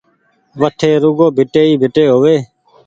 وٺي 0.59 0.91
رڳو 1.03 1.27
ڀيٽي 1.37 1.61
ئي 1.69 1.73
ڀيٽي 1.81 2.03
هووي 2.11 2.35